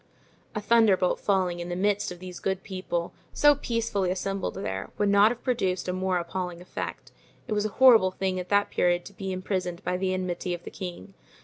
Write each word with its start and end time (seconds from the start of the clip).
A 0.55 0.61
thunderbolt 0.61 1.19
falling 1.19 1.59
in 1.59 1.69
the 1.69 1.75
midst 1.75 2.11
of 2.11 2.17
these 2.17 2.39
good 2.39 2.63
people, 2.63 3.13
so 3.33 3.53
peacefully 3.53 4.09
assembled 4.09 4.55
there, 4.55 4.89
would 4.97 5.09
not 5.09 5.29
have 5.29 5.43
produced 5.43 5.87
a 5.87 5.93
more 5.93 6.17
appalling 6.17 6.59
effect. 6.59 7.11
It 7.47 7.53
was 7.53 7.67
a 7.67 7.77
horrible 7.77 8.09
thing 8.09 8.39
at 8.39 8.49
that 8.49 8.71
period 8.71 9.05
to 9.05 9.13
be 9.13 9.31
imprisoned 9.31 9.83
by 9.83 9.97
the 9.97 10.11
enmity 10.11 10.55
of 10.55 10.63
the 10.63 10.71
king. 10.71 11.13